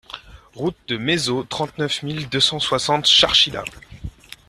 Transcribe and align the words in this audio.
Route 0.55 0.77
de 0.87 0.97
Maisod, 0.97 1.47
trente-neuf 1.47 2.01
mille 2.01 2.27
deux 2.27 2.39
cent 2.39 2.57
soixante 2.59 3.05
Charchilla 3.05 3.63